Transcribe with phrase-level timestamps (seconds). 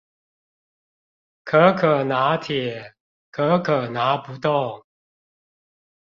[1.43, 2.93] 可可拿鐵，
[3.29, 4.83] 可可拿不動